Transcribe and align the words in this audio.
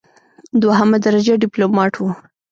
دوهمه 0.61 0.97
درجه 1.05 1.33
ډیپلوماټ 1.43 1.93
وم. 1.97 2.13